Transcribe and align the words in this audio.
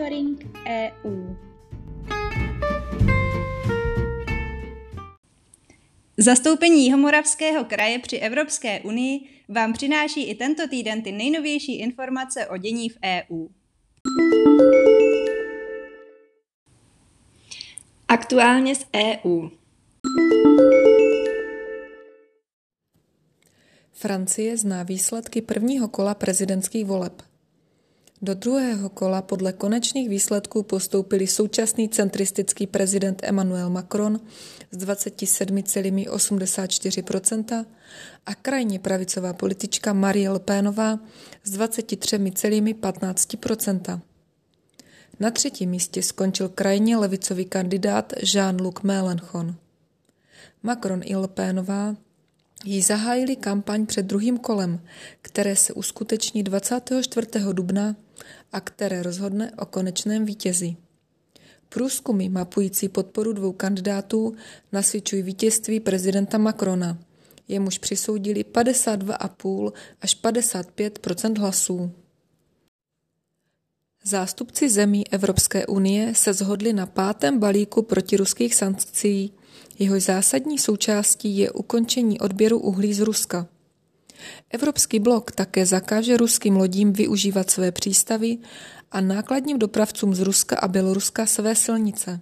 Monitoring 0.00 0.56
EU. 0.66 1.36
Zastoupení 6.16 6.84
Jihomoravského 6.84 7.64
kraje 7.64 7.98
při 7.98 8.16
Evropské 8.16 8.80
unii 8.80 9.20
vám 9.48 9.72
přináší 9.72 10.30
i 10.30 10.34
tento 10.34 10.68
týden 10.68 11.02
ty 11.02 11.12
nejnovější 11.12 11.78
informace 11.78 12.46
o 12.46 12.56
dění 12.56 12.88
v 12.88 12.98
EU. 13.04 13.48
Aktuálně 18.08 18.74
z 18.74 18.86
EU. 18.96 19.48
Francie 23.92 24.56
zná 24.56 24.82
výsledky 24.82 25.42
prvního 25.42 25.88
kola 25.88 26.14
prezidentských 26.14 26.84
voleb. 26.84 27.29
Do 28.22 28.34
druhého 28.34 28.88
kola 28.88 29.22
podle 29.22 29.52
konečných 29.52 30.08
výsledků 30.08 30.62
postoupili 30.62 31.26
současný 31.26 31.88
centristický 31.88 32.66
prezident 32.66 33.20
Emmanuel 33.22 33.70
Macron 33.70 34.20
s 34.70 34.78
27,84% 34.78 37.66
a 38.26 38.34
krajně 38.34 38.78
pravicová 38.78 39.32
politička 39.32 39.92
Marie 39.92 40.30
Le 40.30 40.38
Penová 40.38 40.98
s 41.44 41.58
23,15%. 41.58 44.00
Na 45.20 45.30
třetím 45.30 45.70
místě 45.70 46.02
skončil 46.02 46.48
krajně 46.48 46.96
levicový 46.96 47.44
kandidát 47.44 48.12
Jean-Luc 48.22 48.82
Mélenchon. 48.82 49.54
Macron 50.62 51.00
i 51.04 51.16
Le 51.16 51.28
Penová 51.28 51.96
jí 52.64 52.82
zahájili 52.82 53.36
kampaň 53.36 53.86
před 53.86 54.06
druhým 54.06 54.38
kolem, 54.38 54.80
které 55.22 55.56
se 55.56 55.72
uskuteční 55.72 56.42
24. 56.42 57.26
dubna 57.52 57.96
a 58.52 58.60
které 58.60 59.02
rozhodne 59.02 59.52
o 59.58 59.66
konečném 59.66 60.24
vítězi. 60.24 60.76
Průzkumy 61.68 62.28
mapující 62.28 62.88
podporu 62.88 63.32
dvou 63.32 63.52
kandidátů 63.52 64.34
nasvědčují 64.72 65.22
vítězství 65.22 65.80
prezidenta 65.80 66.38
Macrona. 66.38 66.98
Jemuž 67.48 67.78
přisoudili 67.78 68.42
52,5 68.42 69.72
až 70.00 70.22
55% 70.22 71.38
hlasů. 71.38 71.92
Zástupci 74.04 74.68
zemí 74.68 75.12
Evropské 75.12 75.66
unie 75.66 76.14
se 76.14 76.32
zhodli 76.32 76.72
na 76.72 76.86
pátém 76.86 77.38
balíku 77.38 77.82
protiruských 77.82 78.54
sankcí, 78.54 79.32
jehož 79.78 80.02
zásadní 80.02 80.58
součástí 80.58 81.38
je 81.38 81.50
ukončení 81.50 82.20
odběru 82.20 82.58
uhlí 82.58 82.94
z 82.94 83.00
Ruska. 83.00 83.48
Evropský 84.50 84.98
blok 84.98 85.32
také 85.32 85.66
zakáže 85.66 86.16
ruským 86.16 86.56
lodím 86.56 86.92
využívat 86.92 87.50
své 87.50 87.72
přístavy 87.72 88.38
a 88.92 89.00
nákladním 89.00 89.58
dopravcům 89.58 90.14
z 90.14 90.20
Ruska 90.20 90.56
a 90.56 90.68
Běloruska 90.68 91.26
své 91.26 91.54
silnice. 91.54 92.20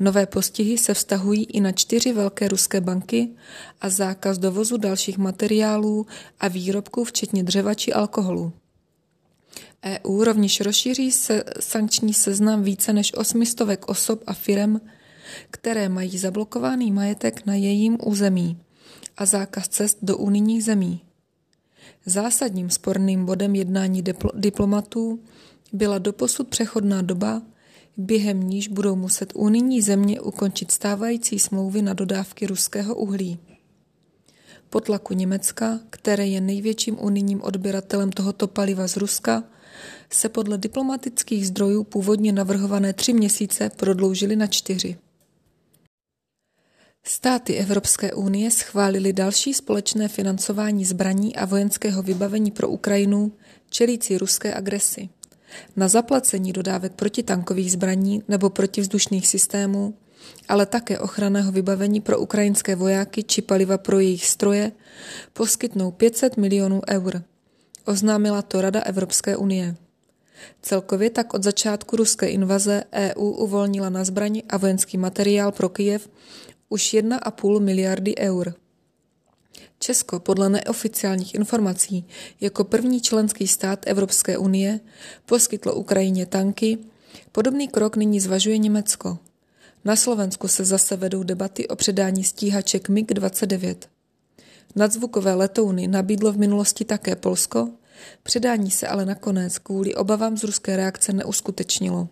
Nové 0.00 0.26
postihy 0.26 0.78
se 0.78 0.94
vztahují 0.94 1.44
i 1.44 1.60
na 1.60 1.72
čtyři 1.72 2.12
velké 2.12 2.48
ruské 2.48 2.80
banky 2.80 3.28
a 3.80 3.88
zákaz 3.88 4.38
dovozu 4.38 4.76
dalších 4.76 5.18
materiálů 5.18 6.06
a 6.40 6.48
výrobků, 6.48 7.04
včetně 7.04 7.42
dřeva 7.42 7.74
či 7.74 7.92
alkoholu. 7.92 8.52
EU 9.84 10.24
rovněž 10.24 10.60
rozšíří 10.60 11.12
se 11.12 11.44
sankční 11.60 12.14
seznam 12.14 12.62
více 12.62 12.92
než 12.92 13.14
osmistovek 13.14 13.88
osob 13.88 14.22
a 14.26 14.34
firem, 14.34 14.80
které 15.50 15.88
mají 15.88 16.18
zablokovaný 16.18 16.92
majetek 16.92 17.46
na 17.46 17.54
jejím 17.54 17.98
území 18.04 18.60
a 19.16 19.26
zákaz 19.26 19.68
cest 19.68 19.98
do 20.02 20.16
unijních 20.16 20.64
zemí. 20.64 21.00
Zásadním 22.06 22.70
sporným 22.70 23.24
bodem 23.24 23.54
jednání 23.54 24.04
diplomatů 24.34 25.20
byla 25.72 25.98
doposud 25.98 26.48
přechodná 26.48 27.02
doba, 27.02 27.42
během 27.96 28.40
níž 28.40 28.68
budou 28.68 28.96
muset 28.96 29.32
unijní 29.34 29.82
země 29.82 30.20
ukončit 30.20 30.70
stávající 30.70 31.38
smlouvy 31.38 31.82
na 31.82 31.92
dodávky 31.92 32.46
ruského 32.46 32.94
uhlí. 32.94 33.38
Po 34.70 34.80
tlaku 34.80 35.14
Německa, 35.14 35.80
které 35.90 36.26
je 36.26 36.40
největším 36.40 36.96
unijním 37.00 37.42
odběratelem 37.42 38.10
tohoto 38.10 38.46
paliva 38.46 38.88
z 38.88 38.96
Ruska, 38.96 39.44
se 40.10 40.28
podle 40.28 40.58
diplomatických 40.58 41.46
zdrojů 41.46 41.84
původně 41.84 42.32
navrhované 42.32 42.92
tři 42.92 43.12
měsíce 43.12 43.70
prodloužily 43.76 44.36
na 44.36 44.46
čtyři. 44.46 44.96
Státy 47.08 47.54
Evropské 47.54 48.12
unie 48.12 48.50
schválily 48.50 49.12
další 49.12 49.54
společné 49.54 50.08
financování 50.08 50.84
zbraní 50.84 51.36
a 51.36 51.44
vojenského 51.44 52.02
vybavení 52.02 52.50
pro 52.50 52.68
Ukrajinu, 52.68 53.32
čelící 53.70 54.18
ruské 54.18 54.54
agresi. 54.54 55.08
Na 55.76 55.88
zaplacení 55.88 56.52
dodávek 56.52 56.92
protitankových 56.92 57.72
zbraní 57.72 58.22
nebo 58.28 58.50
protivzdušných 58.50 59.28
systémů, 59.28 59.94
ale 60.48 60.66
také 60.66 60.98
ochranného 60.98 61.52
vybavení 61.52 62.00
pro 62.00 62.18
ukrajinské 62.18 62.76
vojáky 62.76 63.22
či 63.22 63.42
paliva 63.42 63.78
pro 63.78 64.00
jejich 64.00 64.26
stroje, 64.26 64.72
poskytnou 65.32 65.90
500 65.90 66.36
milionů 66.36 66.80
eur. 66.90 67.22
Oznámila 67.84 68.42
to 68.42 68.60
Rada 68.60 68.80
Evropské 68.80 69.36
unie. 69.36 69.76
Celkově 70.62 71.10
tak 71.10 71.34
od 71.34 71.42
začátku 71.42 71.96
ruské 71.96 72.28
invaze 72.28 72.84
EU 72.92 73.30
uvolnila 73.30 73.88
na 73.88 74.04
zbraní 74.04 74.44
a 74.44 74.56
vojenský 74.56 74.98
materiál 74.98 75.52
pro 75.52 75.68
Kyjev 75.68 76.08
už 76.68 76.94
1,5 76.94 77.60
miliardy 77.60 78.14
eur. 78.18 78.54
Česko 79.78 80.20
podle 80.20 80.48
neoficiálních 80.48 81.34
informací 81.34 82.06
jako 82.40 82.64
první 82.64 83.00
členský 83.00 83.46
stát 83.48 83.78
Evropské 83.86 84.38
unie 84.38 84.80
poskytlo 85.26 85.74
Ukrajině 85.74 86.26
tanky, 86.26 86.78
podobný 87.32 87.68
krok 87.68 87.96
nyní 87.96 88.20
zvažuje 88.20 88.58
Německo. 88.58 89.18
Na 89.84 89.96
Slovensku 89.96 90.48
se 90.48 90.64
zase 90.64 90.96
vedou 90.96 91.22
debaty 91.22 91.68
o 91.68 91.76
předání 91.76 92.24
stíhaček 92.24 92.88
MiG-29. 92.88 93.76
Nadzvukové 94.76 95.34
letouny 95.34 95.88
nabídlo 95.88 96.32
v 96.32 96.38
minulosti 96.38 96.84
také 96.84 97.16
Polsko, 97.16 97.68
předání 98.22 98.70
se 98.70 98.86
ale 98.86 99.06
nakonec 99.06 99.58
kvůli 99.58 99.94
obavám 99.94 100.36
z 100.36 100.44
ruské 100.44 100.76
reakce 100.76 101.12
neuskutečnilo. 101.12 102.08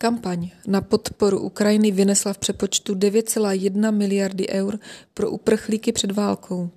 Kampaň 0.00 0.50
na 0.66 0.80
podporu 0.80 1.40
Ukrajiny 1.40 1.90
vynesla 1.90 2.32
v 2.32 2.38
přepočtu 2.38 2.94
9,1 2.94 3.96
miliardy 3.96 4.48
eur 4.48 4.78
pro 5.14 5.30
uprchlíky 5.30 5.92
před 5.92 6.12
válkou. 6.12 6.70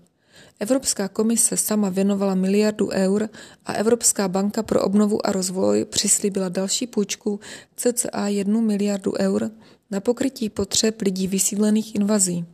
Evropská 0.59 1.07
komise 1.07 1.57
sama 1.57 1.89
věnovala 1.89 2.35
miliardu 2.35 2.89
eur 2.89 3.29
a 3.65 3.73
Evropská 3.73 4.27
banka 4.27 4.63
pro 4.63 4.81
obnovu 4.81 5.27
a 5.27 5.31
rozvoj 5.31 5.85
přislíbila 5.85 6.49
další 6.49 6.87
půjčku 6.87 7.39
cca 7.75 8.27
1 8.27 8.61
miliardu 8.61 9.13
eur 9.19 9.51
na 9.91 9.99
pokrytí 9.99 10.49
potřeb 10.49 11.01
lidí 11.01 11.27
vysídlených 11.27 11.95
invazí. 11.95 12.45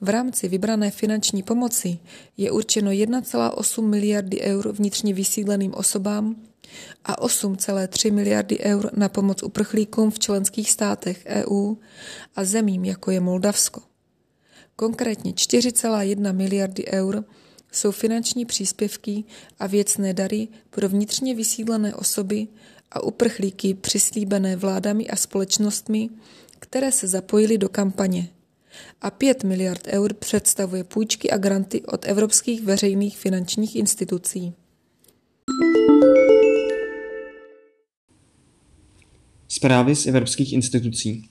V 0.00 0.08
rámci 0.08 0.48
vybrané 0.48 0.90
finanční 0.90 1.42
pomoci 1.42 1.98
je 2.36 2.50
určeno 2.50 2.90
1,8 2.90 3.82
miliardy 3.82 4.40
eur 4.40 4.72
vnitřně 4.72 5.14
vysídleným 5.14 5.74
osobám 5.74 6.36
a 7.04 7.26
8,3 7.26 8.12
miliardy 8.12 8.58
eur 8.60 8.90
na 8.96 9.08
pomoc 9.08 9.42
uprchlíkům 9.42 10.10
v 10.10 10.18
členských 10.18 10.70
státech 10.70 11.24
EU 11.26 11.74
a 12.36 12.44
zemím, 12.44 12.84
jako 12.84 13.10
je 13.10 13.20
Moldavsko. 13.20 13.80
Konkrétně 14.76 15.32
4,1 15.32 16.34
miliardy 16.34 16.84
eur 16.86 17.24
jsou 17.72 17.90
finanční 17.90 18.44
příspěvky 18.44 19.24
a 19.58 19.66
věcné 19.66 20.14
dary 20.14 20.48
pro 20.70 20.88
vnitřně 20.88 21.34
vysídlené 21.34 21.94
osoby 21.94 22.48
a 22.90 23.02
uprchlíky 23.02 23.74
přislíbené 23.74 24.56
vládami 24.56 25.08
a 25.08 25.16
společnostmi, 25.16 26.08
které 26.58 26.92
se 26.92 27.08
zapojily 27.08 27.58
do 27.58 27.68
kampaně. 27.68 28.28
A 29.00 29.10
5 29.10 29.44
miliard 29.44 29.86
eur 29.86 30.14
představuje 30.14 30.84
půjčky 30.84 31.30
a 31.30 31.36
granty 31.36 31.82
od 31.82 32.04
evropských 32.04 32.62
veřejných 32.62 33.18
finančních 33.18 33.76
institucí. 33.76 34.54
Zprávy 39.56 39.96
z 39.96 40.06
evropských 40.06 40.52
institucí. 40.52 41.28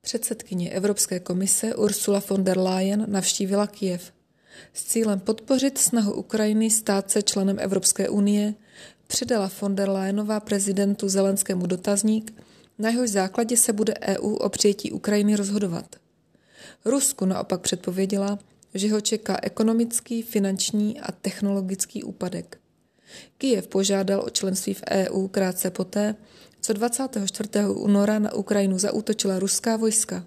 Předsedkyně 0.00 0.70
Evropské 0.70 1.20
komise 1.20 1.74
Ursula 1.74 2.22
von 2.28 2.44
der 2.44 2.58
Leyen 2.58 3.06
navštívila 3.08 3.66
Kijev 3.66 4.12
s 4.72 4.84
cílem 4.84 5.20
podpořit 5.20 5.78
snahu 5.78 6.12
Ukrajiny 6.12 6.70
stát 6.70 7.10
se 7.10 7.22
členem 7.22 7.56
Evropské 7.60 8.08
unie, 8.08 8.54
předala 9.06 9.50
von 9.60 9.74
der 9.76 9.88
Leyenová 9.88 10.40
prezidentu 10.40 11.08
Zelenskému 11.08 11.66
dotazník, 11.66 12.42
na 12.78 12.90
jehož 12.90 13.10
základě 13.10 13.56
se 13.56 13.72
bude 13.72 13.94
EU 14.00 14.34
o 14.34 14.48
přijetí 14.48 14.92
Ukrajiny 14.92 15.36
rozhodovat. 15.36 15.96
Rusku 16.84 17.24
naopak 17.24 17.60
předpověděla, 17.60 18.38
že 18.74 18.92
ho 18.92 19.00
čeká 19.00 19.38
ekonomický, 19.42 20.22
finanční 20.22 21.00
a 21.00 21.12
technologický 21.12 22.02
úpadek. 22.02 22.58
Kijev 23.38 23.68
požádal 23.68 24.20
o 24.26 24.30
členství 24.30 24.74
v 24.74 24.82
EU 24.90 25.28
krátce 25.28 25.70
poté, 25.70 26.14
co 26.60 26.72
24. 26.72 27.48
února 27.68 28.18
na 28.18 28.34
Ukrajinu 28.34 28.78
zaútočila 28.78 29.38
ruská 29.38 29.76
vojska. 29.76 30.24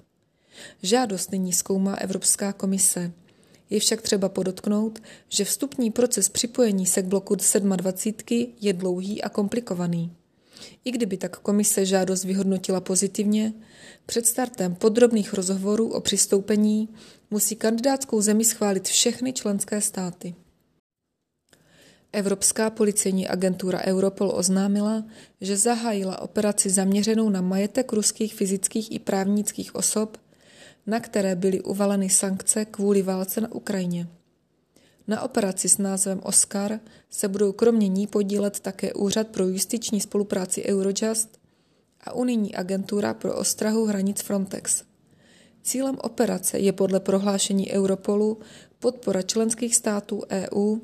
Žádost 0.83 1.31
nyní 1.31 1.53
zkoumá 1.53 1.95
Evropská 1.95 2.53
komise. 2.53 3.11
Je 3.69 3.79
však 3.79 4.01
třeba 4.01 4.29
podotknout, 4.29 4.99
že 5.29 5.45
vstupní 5.45 5.91
proces 5.91 6.29
připojení 6.29 6.85
se 6.85 7.01
k 7.01 7.05
bloku 7.05 7.35
27 7.35 8.53
je 8.61 8.73
dlouhý 8.73 9.21
a 9.21 9.29
komplikovaný. 9.29 10.15
I 10.85 10.91
kdyby 10.91 11.17
tak 11.17 11.37
komise 11.37 11.85
žádost 11.85 12.23
vyhodnotila 12.23 12.81
pozitivně, 12.81 13.53
před 14.05 14.25
startem 14.25 14.75
podrobných 14.75 15.33
rozhovorů 15.33 15.93
o 15.93 16.01
přistoupení 16.01 16.89
musí 17.31 17.55
kandidátskou 17.55 18.21
zemi 18.21 18.45
schválit 18.45 18.87
všechny 18.87 19.33
členské 19.33 19.81
státy. 19.81 20.35
Evropská 22.13 22.69
policejní 22.69 23.27
agentura 23.27 23.81
Europol 23.85 24.31
oznámila, 24.35 25.03
že 25.41 25.57
zahájila 25.57 26.21
operaci 26.21 26.69
zaměřenou 26.69 27.29
na 27.29 27.41
majetek 27.41 27.93
ruských 27.93 28.35
fyzických 28.35 28.91
i 28.91 28.99
právnických 28.99 29.75
osob, 29.75 30.17
na 30.87 30.99
které 30.99 31.35
byly 31.35 31.61
uvaleny 31.61 32.09
sankce 32.09 32.65
kvůli 32.65 33.01
válce 33.01 33.41
na 33.41 33.51
Ukrajině. 33.51 34.07
Na 35.07 35.21
operaci 35.21 35.69
s 35.69 35.77
názvem 35.77 36.19
Oscar 36.23 36.79
se 37.09 37.27
budou 37.27 37.51
kromě 37.51 37.87
ní 37.87 38.07
podílet 38.07 38.59
také 38.59 38.93
Úřad 38.93 39.27
pro 39.27 39.47
justiční 39.47 40.01
spolupráci 40.01 40.63
Eurojust 40.65 41.39
a 42.03 42.13
unijní 42.13 42.55
agentura 42.55 43.13
pro 43.13 43.35
ostrahu 43.35 43.85
hranic 43.85 44.21
Frontex. 44.21 44.83
Cílem 45.63 45.97
operace 46.01 46.59
je 46.59 46.73
podle 46.73 46.99
prohlášení 46.99 47.71
Europolu 47.71 48.37
podpora 48.79 49.21
členských 49.21 49.75
států 49.75 50.23
EU 50.29 50.77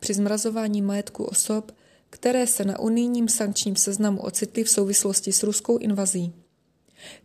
při 0.00 0.14
zmrazování 0.14 0.82
majetku 0.82 1.24
osob, 1.24 1.72
které 2.10 2.46
se 2.46 2.64
na 2.64 2.78
unijním 2.78 3.28
sankčním 3.28 3.76
seznamu 3.76 4.20
ocitly 4.20 4.64
v 4.64 4.70
souvislosti 4.70 5.32
s 5.32 5.42
ruskou 5.42 5.78
invazí. 5.78 6.32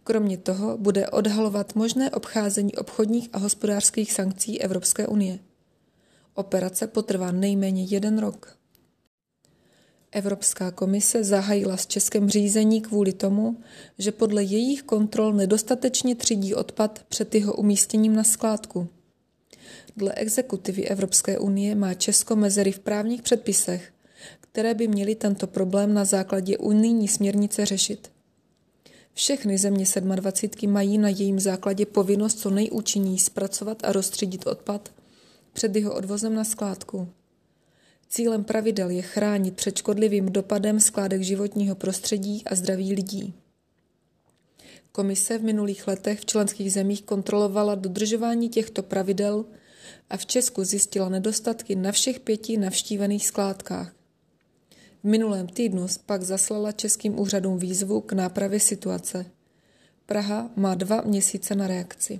Kromě 0.03 0.38
toho 0.38 0.77
bude 0.77 1.07
odhalovat 1.07 1.75
možné 1.75 2.12
obcházení 2.12 2.75
obchodních 2.75 3.30
a 3.33 3.38
hospodářských 3.38 4.13
sankcí 4.13 4.62
Evropské 4.62 5.07
unie. 5.07 5.39
Operace 6.38 6.88
potrvá 6.88 7.32
nejméně 7.32 7.84
jeden 7.84 8.20
rok. 8.20 8.58
Evropská 10.12 10.72
komise 10.72 11.24
zahájila 11.24 11.78
s 11.78 11.88
Českem 11.88 12.30
řízení 12.30 12.82
kvůli 12.82 13.14
tomu, 13.14 13.58
že 13.98 14.12
podle 14.12 14.44
jejich 14.44 14.84
kontrol 14.84 15.34
nedostatečně 15.34 16.16
třídí 16.16 16.56
odpad 16.56 17.06
před 17.10 17.36
jeho 17.36 17.54
umístěním 17.54 18.16
na 18.16 18.24
skládku. 18.24 18.88
Dle 19.98 20.14
exekutivy 20.14 20.88
Evropské 20.88 21.40
unie 21.40 21.76
má 21.76 21.94
Česko 21.94 22.36
mezery 22.36 22.72
v 22.72 22.80
právních 22.80 23.22
předpisech, 23.22 23.94
které 24.42 24.74
by 24.74 24.88
měly 24.88 25.16
tento 25.16 25.48
problém 25.48 25.94
na 25.94 26.06
základě 26.06 26.58
unijní 26.58 27.08
směrnice 27.08 27.66
řešit. 27.66 28.12
Všechny 29.14 29.58
země 29.58 29.86
27 30.16 30.72
mají 30.72 30.98
na 30.98 31.10
jejím 31.10 31.40
základě 31.40 31.86
povinnost 31.86 32.40
co 32.40 32.50
nejúčinněji 32.50 33.20
zpracovat 33.20 33.78
a 33.84 33.92
rozstředit 33.92 34.48
odpad 34.48 34.90
před 35.56 35.75
jeho 35.75 35.94
odvozem 35.94 36.36
na 36.36 36.44
skládku. 36.44 37.10
Cílem 38.10 38.44
pravidel 38.44 38.90
je 38.90 39.02
chránit 39.02 39.56
před 39.56 39.78
škodlivým 39.78 40.25
dopadem 40.25 40.80
skládek 40.80 41.22
životního 41.22 41.75
prostředí 41.75 42.44
a 42.46 42.56
zdraví 42.56 42.94
lidí. 42.94 43.34
Komise 44.92 45.38
v 45.38 45.44
minulých 45.44 45.88
letech 45.88 46.19
v 46.19 46.25
členských 46.25 46.74
zemích 46.74 47.04
kontrolovala 47.04 47.75
dodržování 47.75 48.50
těchto 48.50 48.84
pravidel 48.84 49.46
a 50.10 50.18
v 50.18 50.25
Česku 50.25 50.63
zjistila 50.63 51.10
nedostatky 51.10 51.75
na 51.75 51.92
všech 51.92 52.19
pěti 52.19 52.57
navštívených 52.57 53.28
skládkách. 53.28 53.96
V 55.04 55.07
minulém 55.07 55.48
týdnu 55.48 55.88
pak 56.06 56.24
zaslala 56.24 56.72
českým 56.72 57.19
úřadům 57.19 57.60
výzvu 57.60 58.02
k 58.02 58.13
nápravě 58.13 58.60
situace. 58.60 59.25
Praha 60.06 60.50
má 60.56 60.75
dva 60.75 61.02
měsíce 61.02 61.56
na 61.56 61.68
reakci. 61.68 62.19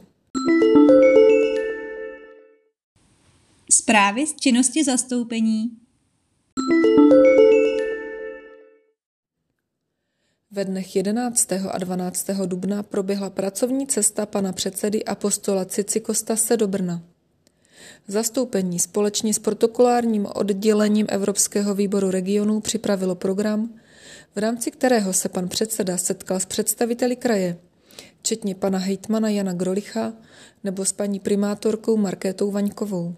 Zprávy 3.86 4.28
z 4.28 4.36
činnosti 4.36 4.84
zastoupení 4.84 5.72
Ve 10.52 10.66
dnech 10.66 10.96
11. 10.96 11.52
a 11.52 11.78
12. 11.78 12.30
dubna 12.46 12.84
proběhla 12.84 13.30
pracovní 13.30 13.88
cesta 13.88 14.26
pana 14.26 14.54
předsedy 14.54 15.06
apostola 15.06 15.66
Cicikostase 15.66 16.58
do 16.58 16.68
Brna. 16.68 17.04
Zastoupení 18.08 18.80
společně 18.80 19.34
s 19.34 19.40
protokolárním 19.40 20.28
oddělením 20.36 21.06
Evropského 21.10 21.76
výboru 21.76 22.12
regionů 22.12 22.62
připravilo 22.62 23.16
program, 23.16 23.80
v 24.36 24.40
rámci 24.40 24.72
kterého 24.72 25.14
se 25.14 25.30
pan 25.30 25.48
předseda 25.48 25.98
setkal 25.98 26.40
s 26.40 26.46
představiteli 26.46 27.16
kraje, 27.16 27.58
včetně 28.20 28.56
pana 28.56 28.80
hejtmana 28.80 29.30
Jana 29.30 29.54
Grolicha 29.54 30.14
nebo 30.64 30.86
s 30.86 30.94
paní 30.94 31.20
primátorkou 31.20 31.98
Markétou 31.98 32.52
Vaňkovou. 32.52 33.16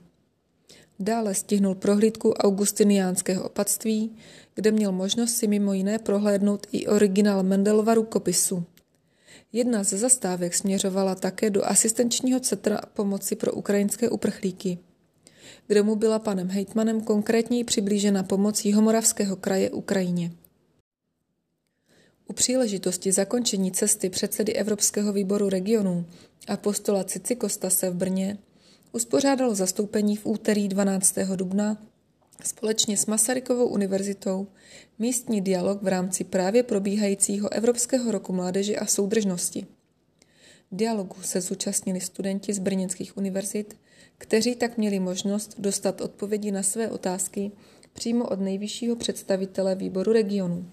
Dále 1.00 1.36
stihnul 1.36 1.76
prohlídku 1.76 2.34
augustiniánského 2.34 3.44
opatství, 3.44 4.16
kde 4.56 4.72
měl 4.72 4.92
možnost 4.92 5.36
si 5.36 5.48
mimo 5.48 5.74
jiné 5.74 6.00
prohlédnout 6.00 6.68
i 6.72 6.88
originál 6.88 7.44
Mendelova 7.44 7.94
rukopisu. 7.94 8.64
Jedna 9.54 9.84
ze 9.84 9.98
zastávek 9.98 10.54
směřovala 10.54 11.16
také 11.16 11.50
do 11.50 11.66
asistenčního 11.66 12.40
centra 12.40 12.82
pomoci 12.94 13.36
pro 13.36 13.52
ukrajinské 13.52 14.10
uprchlíky, 14.10 14.78
kde 15.68 15.84
mu 15.84 15.96
byla 15.96 16.20
panem 16.20 16.50
hejtmanem 16.50 17.02
konkrétněji 17.02 17.64
přiblížena 17.64 18.24
pomoc 18.24 18.66
Jihomoravského 18.66 19.36
kraje 19.36 19.70
Ukrajině. 19.70 20.32
U 22.28 22.34
příležitosti 22.34 23.12
zakončení 23.12 23.72
cesty 23.72 24.10
předsedy 24.10 24.54
Evropského 24.54 25.14
výboru 25.14 25.50
regionů 25.50 26.06
a 26.48 26.58
postola 26.58 27.04
Cicikosta 27.04 27.70
se 27.70 27.90
v 27.90 27.96
Brně 27.96 28.38
uspořádalo 28.92 29.56
zastoupení 29.56 30.16
v 30.16 30.26
úterý 30.26 30.68
12. 30.68 31.16
dubna 31.36 31.78
společně 32.44 32.98
s 32.98 33.06
Masarykovou 33.06 33.68
univerzitou 33.68 34.48
místní 35.00 35.42
dialog 35.42 35.84
v 35.84 35.88
rámci 35.88 36.24
právě 36.24 36.64
probíhajícího 36.64 37.54
Evropského 37.54 38.12
roku 38.12 38.34
mládeže 38.34 38.76
a 38.76 38.86
soudržnosti. 38.86 39.66
Dialogu 40.72 41.16
se 41.22 41.42
zúčastnili 41.42 42.02
studenti 42.02 42.54
z 42.54 42.60
brněnských 42.60 43.18
univerzit, 43.18 43.78
kteří 44.18 44.56
tak 44.56 44.78
měli 44.78 45.00
možnost 45.00 45.56
dostat 45.58 46.02
odpovědi 46.02 46.52
na 46.52 46.64
své 46.64 46.90
otázky 46.90 47.52
přímo 47.94 48.28
od 48.28 48.40
nejvyššího 48.40 48.96
představitele 48.96 49.76
výboru 49.76 50.14
regionu. 50.14 50.72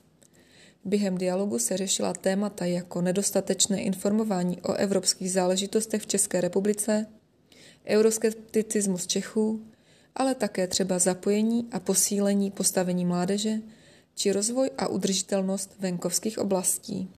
Během 0.85 1.19
dialogu 1.19 1.59
se 1.59 1.77
řešila 1.77 2.13
témata 2.13 2.65
jako 2.65 3.03
nedostatečné 3.03 3.81
informování 3.83 4.61
o 4.61 4.73
evropských 4.73 5.33
záležitostech 5.33 6.03
v 6.03 6.07
České 6.07 6.41
republice, 6.41 7.07
euroskepticismus 7.87 9.07
Čechů, 9.07 9.61
ale 10.15 10.35
také 10.35 10.67
třeba 10.67 10.99
zapojení 10.99 11.69
a 11.73 11.81
posílení 11.81 12.51
postavení 12.51 13.05
mládeže 13.05 13.59
či 14.15 14.33
rozvoj 14.33 14.71
a 14.79 14.89
udržitelnost 14.89 15.77
venkovských 15.81 16.39
oblastí. 16.39 17.11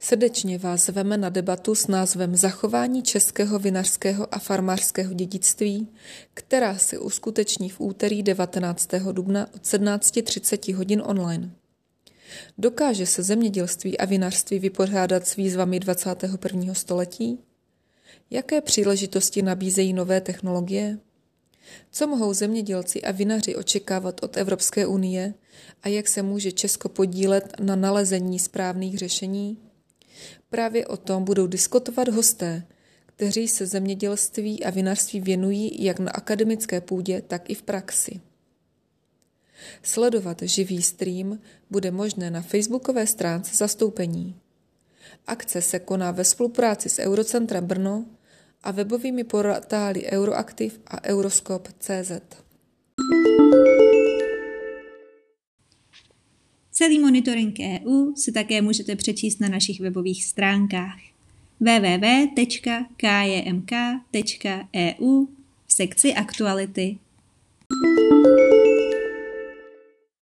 Srdečně 0.00 0.58
vás 0.58 0.86
zveme 0.86 1.16
na 1.16 1.28
debatu 1.28 1.74
s 1.74 1.86
názvem 1.86 2.36
Zachování 2.36 3.02
českého 3.02 3.58
vinařského 3.58 4.34
a 4.34 4.38
farmářského 4.38 5.14
dědictví, 5.14 5.88
která 6.34 6.78
se 6.78 6.98
uskuteční 6.98 7.70
v 7.70 7.80
úterý 7.80 8.22
19. 8.22 8.90
dubna 9.12 9.46
od 9.54 9.62
17.30 9.62 10.74
hodin 10.74 11.02
online. 11.06 11.50
Dokáže 12.58 13.06
se 13.06 13.22
zemědělství 13.22 13.98
a 13.98 14.04
vinařství 14.04 14.58
vypořádat 14.58 15.26
s 15.26 15.36
výzvami 15.36 15.80
21. 15.80 16.74
století? 16.74 17.38
Jaké 18.30 18.60
příležitosti 18.60 19.42
nabízejí 19.42 19.92
nové 19.92 20.20
technologie? 20.20 20.98
Co 21.90 22.06
mohou 22.06 22.34
zemědělci 22.34 23.02
a 23.02 23.12
vinaři 23.12 23.56
očekávat 23.56 24.22
od 24.22 24.36
Evropské 24.36 24.86
unie 24.86 25.34
a 25.82 25.88
jak 25.88 26.08
se 26.08 26.22
může 26.22 26.52
Česko 26.52 26.88
podílet 26.88 27.52
na 27.60 27.76
nalezení 27.76 28.38
správných 28.38 28.98
řešení? 28.98 29.58
Právě 30.50 30.86
o 30.86 30.96
tom 30.96 31.24
budou 31.24 31.46
diskutovat 31.46 32.08
hosté, 32.08 32.66
kteří 33.06 33.48
se 33.48 33.66
zemědělství 33.66 34.64
a 34.64 34.70
vinařství 34.70 35.20
věnují 35.20 35.84
jak 35.84 35.98
na 35.98 36.10
akademické 36.10 36.80
půdě, 36.80 37.22
tak 37.22 37.50
i 37.50 37.54
v 37.54 37.62
praxi. 37.62 38.20
Sledovat 39.82 40.42
živý 40.42 40.82
stream 40.82 41.38
bude 41.70 41.90
možné 41.90 42.30
na 42.30 42.42
facebookové 42.42 43.06
stránce 43.06 43.56
zastoupení. 43.56 44.34
Akce 45.26 45.62
se 45.62 45.78
koná 45.78 46.10
ve 46.10 46.24
spolupráci 46.24 46.88
s 46.88 46.98
Eurocentrem 46.98 47.66
Brno 47.66 48.04
a 48.62 48.70
webovými 48.70 49.24
portály 49.24 50.06
Euroaktiv 50.06 50.80
a 50.86 51.04
Euroskop.cz. 51.04 52.12
Celý 56.70 56.98
monitoring 56.98 57.58
EU 57.60 58.14
si 58.14 58.32
také 58.32 58.62
můžete 58.62 58.96
přečíst 58.96 59.40
na 59.40 59.48
našich 59.48 59.80
webových 59.80 60.24
stránkách 60.24 60.98
www.kjmk.eu 61.60 62.86
v 65.66 65.72
sekci 65.72 66.14
aktuality. 66.14 66.98